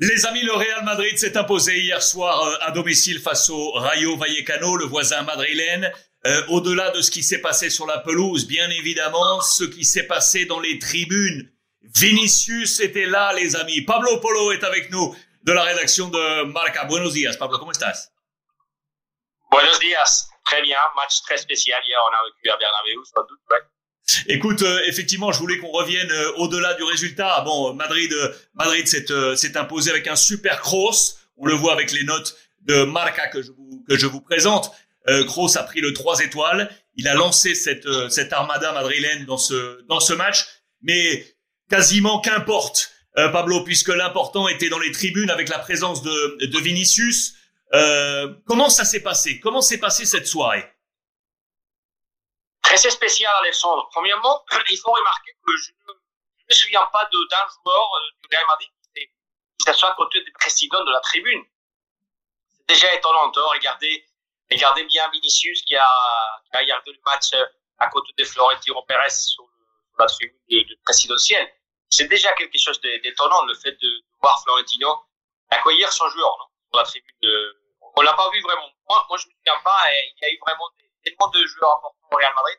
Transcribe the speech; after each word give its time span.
Les 0.00 0.26
amis, 0.26 0.42
le 0.42 0.52
Real 0.52 0.84
Madrid 0.84 1.18
s'est 1.18 1.36
imposé 1.36 1.80
hier 1.80 2.00
soir 2.00 2.40
euh, 2.44 2.56
à 2.60 2.70
domicile 2.70 3.20
face 3.20 3.50
au 3.50 3.72
Rayo 3.72 4.16
Vallecano, 4.16 4.76
le 4.76 4.84
voisin 4.84 5.22
madrilène. 5.22 5.92
Euh, 6.24 6.46
au-delà 6.48 6.90
de 6.90 7.00
ce 7.00 7.10
qui 7.10 7.24
s'est 7.24 7.40
passé 7.40 7.68
sur 7.68 7.84
la 7.84 7.98
pelouse, 7.98 8.46
bien 8.46 8.70
évidemment, 8.70 9.40
ce 9.40 9.64
qui 9.64 9.84
s'est 9.84 10.06
passé 10.06 10.44
dans 10.44 10.60
les 10.60 10.78
tribunes. 10.78 11.50
Vinicius 11.82 12.78
était 12.78 13.06
là, 13.06 13.32
les 13.32 13.56
amis. 13.56 13.82
Pablo 13.82 14.20
Polo 14.20 14.52
est 14.52 14.62
avec 14.62 14.90
nous 14.92 15.16
de 15.42 15.52
la 15.52 15.64
rédaction 15.64 16.08
de 16.08 16.44
Marca. 16.44 16.84
Buenos 16.84 17.14
días, 17.14 17.36
Pablo, 17.36 17.58
¿cómo 17.58 17.72
estás? 17.72 18.12
Buenos 19.50 19.80
días. 19.80 20.28
Très 20.44 20.62
bien, 20.62 20.78
match 20.94 21.22
très 21.22 21.38
spécial 21.38 21.80
hier, 21.84 21.98
on 22.08 22.14
a 22.14 22.22
vécu 22.22 22.50
à 22.50 22.56
Bernabeu, 22.56 23.04
sans 23.04 23.22
doute. 23.22 23.40
Écoute, 24.26 24.62
euh, 24.62 24.80
effectivement, 24.86 25.32
je 25.32 25.38
voulais 25.38 25.58
qu'on 25.58 25.70
revienne 25.70 26.10
euh, 26.10 26.32
au-delà 26.36 26.74
du 26.74 26.82
résultat. 26.82 27.42
Bon, 27.44 27.74
Madrid, 27.74 28.12
euh, 28.12 28.32
Madrid 28.54 28.86
s'est 28.86 29.56
imposé 29.56 29.90
avec 29.90 30.06
un 30.06 30.16
super 30.16 30.60
cross. 30.60 31.18
On 31.36 31.46
le 31.46 31.54
voit 31.54 31.72
avec 31.72 31.92
les 31.92 32.04
notes 32.04 32.36
de 32.62 32.84
Marca 32.84 33.28
que 33.28 33.42
je 33.42 33.52
vous 33.52 33.84
que 33.88 33.96
je 33.96 34.06
vous 34.06 34.20
présente. 34.20 34.72
Kroos 35.26 35.56
a 35.56 35.62
pris 35.62 35.80
le 35.80 35.94
3 35.94 36.20
étoiles. 36.20 36.68
Il 36.96 37.08
a 37.08 37.14
lancé 37.14 37.54
cette 37.54 37.88
cette 38.10 38.32
armada 38.32 38.72
madrilène 38.72 39.24
dans 39.24 39.38
ce 39.38 39.80
dans 39.86 40.00
ce 40.00 40.12
match, 40.12 40.44
mais 40.82 41.24
quasiment 41.70 42.20
qu'importe, 42.20 42.90
Pablo, 43.14 43.62
puisque 43.62 43.88
l'important 43.88 44.48
était 44.48 44.68
dans 44.68 44.80
les 44.80 44.90
tribunes 44.90 45.30
avec 45.30 45.48
la 45.48 45.60
présence 45.60 46.02
de 46.02 46.44
de 46.44 46.58
Vinicius. 46.58 47.36
comment 48.44 48.68
ça 48.68 48.84
s'est 48.84 49.00
passé? 49.00 49.38
Comment 49.38 49.62
s'est 49.62 49.78
passée 49.78 50.04
cette 50.04 50.26
soirée? 50.26 50.66
Très 52.76 52.90
spécial, 52.90 53.32
Alexandre. 53.40 53.88
Premièrement, 53.92 54.44
il 54.70 54.78
faut 54.78 54.92
remarquer 54.92 55.32
que 55.32 55.56
je 55.56 55.70
ne 55.88 55.94
me 55.94 56.54
souviens 56.54 56.84
pas 56.92 57.04
d'un 57.06 57.46
joueur 57.64 57.94
euh, 57.94 58.00
du 58.20 58.36
Real 58.36 58.46
Madrid 58.46 58.68
qui 58.94 59.64
s'assoit 59.64 59.90
à 59.90 59.94
côté 59.94 60.22
du 60.22 60.32
président 60.32 60.84
de 60.84 60.92
la 60.92 61.00
tribune. 61.00 61.44
C'est 62.50 62.74
déjà 62.74 62.94
étonnant. 62.94 63.32
Hein. 63.34 63.42
Regardez, 63.54 64.04
regardez 64.50 64.84
bien 64.84 65.08
Vinicius 65.10 65.62
qui 65.62 65.76
a, 65.76 65.88
qui 66.52 66.58
regardé 66.58 66.92
le 66.92 67.00
match 67.06 67.32
euh, 67.34 67.46
à 67.78 67.88
côté 67.88 68.12
de 68.16 68.24
Florentino 68.24 68.82
Pérez 68.82 69.10
sur, 69.10 69.44
la 69.98 70.06
tribune 70.06 70.38
du, 70.48 70.76
présidentiel. 70.84 71.52
C'est 71.90 72.06
déjà 72.06 72.32
quelque 72.34 72.58
chose 72.58 72.80
d'étonnant, 72.80 73.44
le 73.46 73.54
fait 73.54 73.72
de 73.72 74.04
voir 74.22 74.40
Florentino 74.44 75.06
accueillir 75.50 75.90
son 75.90 76.08
joueur 76.10 76.36
non, 76.38 76.46
sur 76.70 76.78
la 76.78 76.84
tribune. 76.84 77.16
De... 77.22 77.56
On 77.96 78.02
l'a 78.02 78.12
pas 78.12 78.30
vu 78.30 78.40
vraiment. 78.42 78.70
Moi, 78.88 79.04
je 79.10 79.26
me 79.26 79.32
souviens 79.32 79.60
pas. 79.64 79.80
Il 79.90 80.22
y 80.22 80.24
a 80.26 80.30
eu 80.30 80.38
vraiment 80.38 80.68
tellement 81.02 81.28
de 81.28 81.44
joueurs 81.46 81.78
importants 81.78 81.97
au 82.10 82.16
Real 82.16 82.34
Madrid. 82.34 82.58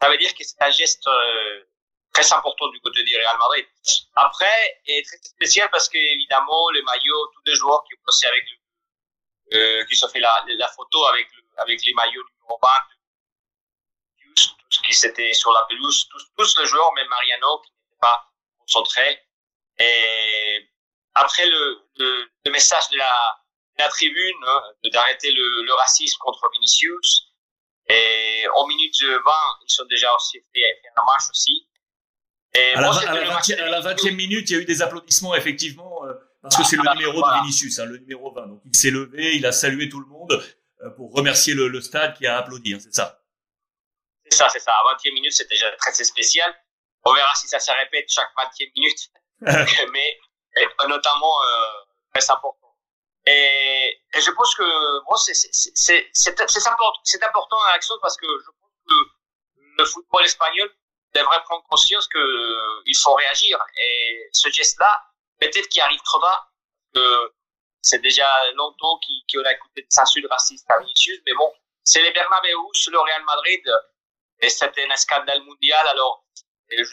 Ça 0.00 0.10
veut 0.10 0.18
dire 0.18 0.34
que 0.34 0.44
c'est 0.44 0.60
un 0.62 0.70
geste 0.70 1.06
euh, 1.06 1.64
très 2.12 2.32
important 2.32 2.68
du 2.68 2.80
côté 2.80 3.02
du 3.02 3.16
Real 3.16 3.38
Madrid. 3.38 3.66
Après, 4.14 4.80
est 4.86 5.06
très 5.06 5.18
spécial 5.18 5.68
parce 5.70 5.88
que 5.88 5.98
évidemment 5.98 6.70
les 6.70 6.82
maillots, 6.82 7.26
tous 7.34 7.42
les 7.46 7.54
joueurs 7.54 7.84
qui 7.84 7.94
ont 7.94 8.02
passé 8.04 8.26
avec 8.26 8.44
le, 8.50 9.58
euh, 9.58 9.84
qui 9.84 10.04
ont 10.04 10.08
fait 10.08 10.20
la, 10.20 10.68
photo 10.74 11.04
avec 11.06 11.28
le, 11.36 11.44
avec 11.58 11.84
les 11.84 11.94
maillots 11.94 12.24
numéro 12.40 12.58
20, 12.62 12.68
tous, 14.34 14.56
tous 14.70 14.82
qui 14.82 15.06
étaient 15.06 15.32
sur 15.34 15.52
la 15.52 15.62
pelouse, 15.68 16.08
tous, 16.36 16.58
les 16.58 16.66
joueurs, 16.66 16.92
même 16.94 17.08
Mariano 17.08 17.60
qui 17.60 17.70
n'était 17.70 18.00
pas 18.00 18.26
concentré. 18.58 19.22
Et 19.78 20.68
après 21.14 21.46
le, 21.46 21.88
le, 21.96 22.30
le 22.44 22.50
message 22.50 22.88
de 22.90 22.98
la, 22.98 23.88
tribune, 23.90 24.36
hein, 24.46 24.62
d'arrêter 24.92 25.30
le, 25.32 25.62
le 25.62 25.74
racisme 25.74 26.18
contre 26.18 26.48
Vinicius, 26.50 27.25
et 27.88 28.44
en 28.54 28.66
minute 28.66 28.94
20, 29.02 29.08
ils 29.66 29.72
sont 29.72 29.84
déjà 29.86 30.12
aussi 30.14 30.38
fait, 30.38 30.60
fait 30.60 30.88
un 30.96 31.04
match 31.04 31.30
aussi. 31.30 31.68
Et 32.54 32.74
à, 32.74 32.80
la, 32.80 32.88
à, 32.90 33.68
la 33.68 33.80
20, 33.80 34.04
e 34.06 34.10
minute, 34.12 34.50
il 34.50 34.56
y 34.56 34.58
a 34.58 34.62
eu 34.62 34.64
des 34.64 34.82
applaudissements, 34.82 35.34
effectivement, 35.34 36.04
euh, 36.04 36.14
parce 36.42 36.56
que 36.56 36.64
c'est 36.64 36.76
le 36.76 36.82
ah, 36.86 36.94
numéro 36.94 37.20
de 37.20 37.40
Vinicius, 37.40 37.78
hein, 37.78 37.84
le 37.84 37.98
numéro 37.98 38.32
20. 38.32 38.46
Donc 38.46 38.62
il 38.64 38.74
s'est 38.74 38.90
levé, 38.90 39.36
il 39.36 39.44
a 39.46 39.52
salué 39.52 39.88
tout 39.88 40.00
le 40.00 40.06
monde 40.06 40.42
euh, 40.82 40.90
pour 40.90 41.12
remercier 41.12 41.54
le, 41.54 41.68
le, 41.68 41.80
stade 41.80 42.16
qui 42.16 42.26
a 42.26 42.38
applaudi, 42.38 42.74
hein, 42.74 42.78
c'est 42.80 42.94
ça. 42.94 43.20
C'est 44.24 44.38
ça, 44.38 44.48
c'est 44.48 44.60
ça. 44.60 44.72
À 44.72 44.94
20e 44.94 45.12
minute, 45.12 45.32
c'était 45.32 45.54
déjà 45.54 45.70
très 45.72 45.92
spécial. 45.92 46.52
On 47.04 47.14
verra 47.14 47.32
si 47.34 47.46
ça 47.46 47.60
se 47.60 47.70
répète 47.70 48.06
chaque 48.08 48.30
20e 48.36 48.70
minute. 48.74 49.10
Mais 49.92 50.18
notamment, 50.88 51.42
euh, 51.42 51.84
très 52.14 52.30
important. 52.30 52.74
Et, 53.26 53.85
et 54.14 54.20
je 54.20 54.30
pense 54.30 54.54
que 54.54 54.62
bon, 55.04 55.16
c'est 55.84 57.22
important, 57.22 57.60
à 57.68 57.72
l'action 57.72 57.94
parce 58.00 58.16
que 58.16 58.26
je 58.26 58.50
pense 58.60 58.70
que 58.88 58.94
le 59.78 59.84
football 59.84 60.24
espagnol 60.24 60.70
devrait 61.14 61.42
prendre 61.44 61.64
conscience 61.68 62.06
que 62.08 62.18
euh, 62.18 62.92
faut 63.02 63.14
réagir. 63.14 63.58
Et 63.78 64.28
ce 64.32 64.48
geste-là, 64.50 65.02
peut-être 65.40 65.68
qu'il 65.68 65.82
arrive 65.82 66.00
trop 66.02 66.20
tard, 66.20 66.50
que 66.94 67.32
c'est 67.82 68.00
déjà 68.00 68.28
longtemps 68.52 68.98
qu'on 69.32 69.44
a 69.44 69.52
écouté 69.52 69.82
des 69.82 69.98
insultes 69.98 70.30
racistes 70.30 70.70
à 70.70 70.78
Vinicius, 70.78 71.20
mais 71.26 71.34
bon, 71.34 71.52
c'est 71.84 72.02
les 72.02 72.10
Bernabeu, 72.12 72.48
le 72.48 72.98
Real 72.98 73.24
Madrid, 73.24 73.72
et 74.40 74.48
c'était 74.48 74.86
un 74.90 74.96
scandale 74.96 75.42
mondial. 75.42 75.86
Alors, 75.88 76.24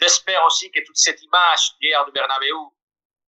j'espère 0.00 0.44
aussi 0.44 0.70
que 0.70 0.84
toute 0.84 0.96
cette 0.96 1.20
image 1.22 1.74
d'hier 1.80 2.04
de 2.06 2.12
Bernabeu 2.12 2.54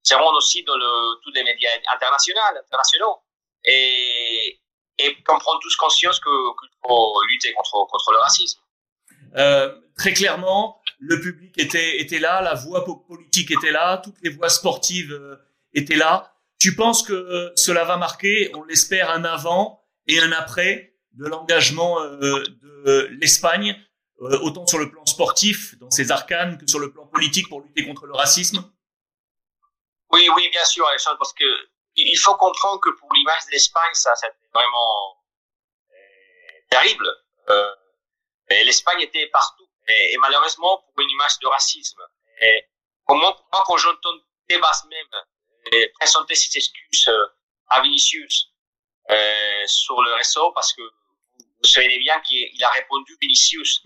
seront 0.03 0.33
aussi 0.35 0.63
dans 0.65 0.77
le, 0.77 1.21
tous 1.23 1.33
les 1.33 1.43
médias 1.43 1.73
internationaux, 1.93 2.41
internationaux 2.41 3.23
et, 3.67 4.61
et 4.99 5.23
qu'on 5.23 5.39
prend 5.39 5.59
tous 5.59 5.77
conscience 5.77 6.21
qu'il 6.21 6.71
faut 6.87 7.23
lutter 7.29 7.53
contre, 7.53 7.87
contre 7.91 8.13
le 8.13 8.19
racisme. 8.19 8.61
Euh, 9.37 9.75
très 9.97 10.15
clairement, 10.15 10.81
le 10.99 11.21
public 11.21 11.53
était, 11.59 12.01
était 12.01 12.19
là, 12.19 12.41
la 12.41 12.55
voix 12.55 12.85
politique 12.85 13.51
était 13.51 13.73
là, 13.73 13.99
toutes 13.99 14.17
les 14.23 14.31
voix 14.31 14.49
sportives 14.49 15.13
euh, 15.13 15.37
étaient 15.75 15.97
là. 15.97 16.33
Tu 16.59 16.75
penses 16.75 17.03
que 17.03 17.53
cela 17.55 17.85
va 17.85 17.99
marquer, 17.99 18.51
on 18.55 18.65
l'espère, 18.65 19.11
un 19.11 19.25
avant 19.25 19.83
et 20.07 20.21
un 20.21 20.33
après 20.33 20.95
de 21.13 21.27
l'engagement 21.27 22.01
euh, 22.01 22.43
de 22.63 23.09
l'Espagne, 23.21 23.77
euh, 24.23 24.39
autant 24.41 24.67
sur 24.67 24.79
le 24.79 24.91
plan 24.91 25.05
sportif, 25.05 25.79
dans 25.79 25.91
ses 25.91 26.11
arcanes, 26.11 26.59
que 26.59 26.67
sur 26.67 26.79
le 26.79 26.93
plan 26.93 27.07
politique 27.07 27.49
pour 27.49 27.61
lutter 27.61 27.87
contre 27.87 28.07
le 28.07 28.15
racisme? 28.15 28.65
Oui, 30.13 30.29
oui, 30.35 30.49
bien 30.51 30.65
sûr, 30.65 30.87
Alexandre, 30.87 31.19
parce 31.19 31.33
que 31.33 31.45
il 31.97 32.19
faut 32.19 32.35
comprendre 32.37 32.81
que 32.81 32.91
pour 32.91 33.13
l'image 33.15 33.47
de 33.47 33.53
l'Espagne, 33.53 33.95
ça, 33.95 34.15
c'était 34.17 34.35
vraiment 34.53 35.17
euh, 35.91 35.95
terrible. 36.71 37.09
Euh, 37.49 37.75
L'Espagne 38.49 39.01
était 39.01 39.27
partout, 39.29 39.69
et, 39.89 40.13
et, 40.13 40.19
malheureusement 40.19 40.79
pour 40.79 41.03
une 41.03 41.11
image 41.11 41.39
de 41.41 41.49
racisme. 41.49 42.01
Et 42.41 42.65
comment, 43.05 43.37
moi, 43.53 43.65
quand 43.67 43.77
j'entends 43.77 44.19
Tebas 44.49 44.85
même 44.89 45.25
euh, 45.75 45.89
présenter 45.99 46.35
ses 46.37 46.57
excuses 46.57 47.09
euh, 47.09 47.27
à 47.69 47.81
Vinicius 47.81 48.53
euh, 49.11 49.67
sur 49.67 50.01
le 50.01 50.15
réseau, 50.15 50.53
parce 50.53 50.73
que 50.73 50.83
vous 50.83 51.69
savez 51.69 51.99
bien 51.99 52.21
qu'il 52.21 52.63
a 52.63 52.71
répondu 52.71 53.17
Vinicius 53.21 53.83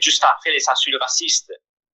juste 0.00 0.24
après 0.24 0.50
les 0.50 0.68
insultes 0.68 1.00
racistes. 1.00 1.52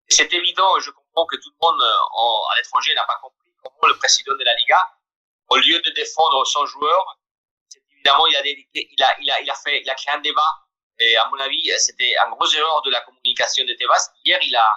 C'est 0.09 0.33
évident, 0.33 0.79
je 0.81 0.91
comprends 0.91 1.27
que 1.27 1.37
tout 1.37 1.51
le 1.51 1.57
monde 1.61 1.83
en, 2.15 2.43
à 2.53 2.57
l'étranger 2.57 2.95
n'a 2.95 3.05
pas 3.05 3.19
compris 3.21 3.51
le 3.87 3.99
président 3.99 4.35
de 4.37 4.45
la 4.45 4.55
Liga, 4.57 4.91
au 5.49 5.57
lieu 5.57 5.81
de 5.81 5.91
défendre 5.91 6.45
son 6.47 6.67
joueur, 6.67 7.19
évidemment, 7.93 8.27
il 8.27 8.37
a, 8.37 8.43
il 8.47 9.03
a, 9.03 9.21
il 9.21 9.31
a, 9.31 9.41
il 9.41 9.51
a 9.51 9.55
fait, 9.55 9.81
il 9.81 9.91
a 9.91 9.95
créé 9.95 10.15
un 10.15 10.21
débat. 10.21 10.49
Et 10.99 11.17
à 11.17 11.29
mon 11.29 11.39
avis, 11.39 11.71
c'était 11.79 12.17
un 12.25 12.31
gros 12.31 12.51
erreur 12.55 12.83
de 12.83 12.91
la 12.91 13.01
communication 13.03 13.65
de 13.65 13.75
Tebas. 13.75 14.11
Hier, 14.25 14.39
il 14.43 14.57
a, 14.57 14.69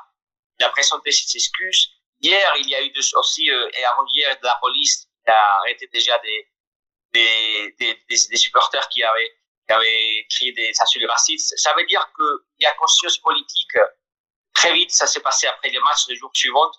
il 0.60 0.66
a 0.66 0.70
présenté 0.70 1.12
ses 1.12 1.38
excuses. 1.38 1.92
Hier, 2.22 2.54
il 2.58 2.70
y 2.70 2.76
a 2.76 2.82
eu 2.84 2.94
aussi, 3.16 3.50
euh, 3.50 3.70
et 3.78 3.86
avant-hier, 3.86 4.38
la 4.42 4.58
police 4.62 5.08
qui 5.24 5.32
a 5.32 5.58
arrêté 5.60 5.88
déjà 5.94 6.18
des, 6.20 6.48
des, 7.14 7.76
des, 7.80 8.04
des, 8.10 8.38
supporters 8.38 8.90
qui 8.90 9.02
avaient, 9.02 9.32
qui 9.66 9.74
avaient 9.74 10.28
crié 10.30 10.52
des 10.52 10.74
insultes 10.82 11.10
racistes. 11.10 11.54
Ça 11.58 11.74
veut 11.76 11.86
dire 11.86 12.06
qu'il 12.14 12.26
y 12.60 12.66
a 12.66 12.74
conscience 12.74 13.18
politique. 13.20 13.78
Très 14.54 14.74
vite, 14.74 14.92
ça 14.92 15.08
s'est 15.08 15.22
passé 15.22 15.48
après 15.48 15.70
les 15.70 15.80
matchs 15.80 16.08
les 16.10 16.16
jours 16.18 16.32
suivants 16.34 16.72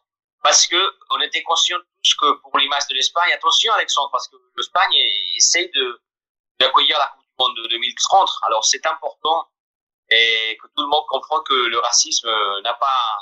parce 0.42 0.66
que 0.66 0.76
on 1.10 1.20
était 1.20 1.42
conscient 1.42 1.78
tous 1.78 2.14
que 2.14 2.40
pour 2.40 2.58
l'image 2.58 2.86
de 2.88 2.94
l'Espagne, 2.94 3.32
attention 3.32 3.72
Alexandre, 3.74 4.10
parce 4.10 4.28
que 4.28 4.36
l'Espagne 4.56 4.94
essaie 5.36 5.70
de 5.74 6.00
d'accueillir 6.58 6.98
la 6.98 7.06
Coupe 7.08 7.24
du 7.24 7.34
Monde 7.38 7.56
de 7.56 7.68
2030. 7.68 8.30
Alors 8.46 8.64
c'est 8.64 8.84
important 8.86 9.48
et 10.10 10.58
que 10.60 10.66
tout 10.68 10.82
le 10.82 10.88
monde 10.88 11.04
comprend 11.08 11.40
que 11.42 11.54
le 11.54 11.78
racisme 11.78 12.28
n'a 12.62 12.74
pas 12.74 13.16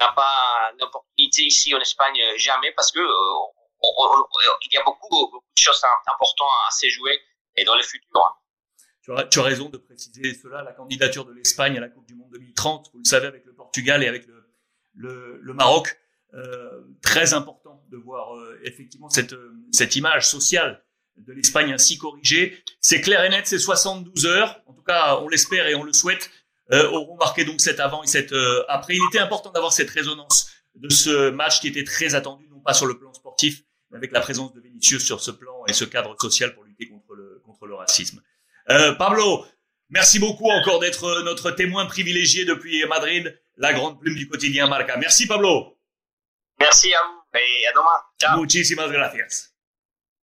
n'a 0.00 0.12
pas 0.12 0.72
d'opportunité 0.78 1.42
ici 1.42 1.74
en 1.74 1.80
Espagne 1.80 2.20
jamais 2.36 2.72
parce 2.72 2.90
que 2.90 3.00
euh, 3.00 3.54
il 4.62 4.72
y 4.72 4.76
a 4.78 4.82
beaucoup, 4.82 5.08
beaucoup 5.30 5.52
de 5.56 5.62
choses 5.62 5.82
importantes 6.06 6.48
à 6.66 6.70
se 6.70 6.88
jouer 6.88 7.20
et 7.56 7.64
dans 7.64 7.76
le 7.76 7.82
futur. 7.82 8.08
Hein. 8.16 8.34
Tu 9.02 9.12
as, 9.16 9.24
tu 9.24 9.38
as 9.38 9.42
raison 9.42 9.68
de 9.68 9.76
préciser 9.76 10.34
cela, 10.34 10.62
la 10.62 10.72
candidature 10.72 11.24
de 11.26 11.32
l'Espagne 11.32 11.76
à 11.76 11.80
la 11.80 11.88
Coupe 11.88 12.06
du 12.06 12.14
Monde 12.14 12.30
2030, 12.32 12.90
vous 12.92 13.00
le 13.00 13.04
savez, 13.04 13.26
avec 13.26 13.44
le 13.44 13.54
Portugal 13.54 14.02
et 14.02 14.08
avec 14.08 14.26
le, 14.26 14.50
le, 14.94 15.38
le 15.40 15.54
Maroc, 15.54 16.00
très 17.00 17.34
important 17.34 17.64
de 17.94 17.96
voir 17.96 18.34
euh, 18.36 18.58
effectivement 18.64 19.08
cette, 19.08 19.32
euh, 19.32 19.54
cette 19.72 19.96
image 19.96 20.28
sociale 20.28 20.82
de 21.16 21.32
l'Espagne 21.32 21.72
ainsi 21.72 21.96
corrigée. 21.96 22.58
C'est 22.80 23.00
clair 23.00 23.24
et 23.24 23.28
net, 23.28 23.46
c'est 23.46 23.58
72 23.58 24.26
heures. 24.26 24.60
En 24.66 24.72
tout 24.72 24.82
cas, 24.82 25.18
on 25.22 25.28
l'espère 25.28 25.66
et 25.68 25.74
on 25.74 25.84
le 25.84 25.92
souhaite. 25.92 26.30
Euh, 26.72 26.88
auront 26.90 27.16
marqué 27.16 27.44
donc 27.44 27.60
cet 27.60 27.78
avant 27.78 28.02
et 28.02 28.06
cet 28.06 28.34
après. 28.68 28.96
Il 28.96 29.02
était 29.08 29.18
important 29.18 29.52
d'avoir 29.52 29.72
cette 29.72 29.90
résonance 29.90 30.50
de 30.74 30.88
ce 30.88 31.30
match 31.30 31.60
qui 31.60 31.68
était 31.68 31.84
très 31.84 32.14
attendu, 32.14 32.48
non 32.48 32.60
pas 32.60 32.72
sur 32.72 32.86
le 32.86 32.98
plan 32.98 33.12
sportif, 33.12 33.62
avec 33.94 34.10
la 34.12 34.20
présence 34.20 34.54
de 34.54 34.60
Vinicius 34.60 35.04
sur 35.04 35.20
ce 35.20 35.30
plan 35.30 35.52
et 35.68 35.74
ce 35.74 35.84
cadre 35.84 36.16
social 36.18 36.54
pour 36.54 36.64
lutter 36.64 36.88
contre 36.88 37.14
le, 37.14 37.42
contre 37.44 37.66
le 37.66 37.74
racisme. 37.74 38.22
Euh, 38.70 38.92
Pablo, 38.94 39.44
merci 39.90 40.18
beaucoup 40.18 40.48
encore 40.50 40.80
d'être 40.80 41.22
notre 41.22 41.50
témoin 41.50 41.84
privilégié 41.84 42.46
depuis 42.46 42.82
Madrid, 42.86 43.38
la 43.58 43.74
grande 43.74 44.00
plume 44.00 44.16
du 44.16 44.26
quotidien 44.26 44.66
Marca. 44.66 44.96
Merci 44.96 45.26
Pablo. 45.26 45.73
Merci 46.58 46.94
à 46.94 46.98
vous 47.06 47.38
et 47.38 47.66
à 47.66 47.72
demain. 47.72 48.02
Ciao. 48.20 48.38
Muchísimas 48.38 48.90
gracias. 48.90 49.53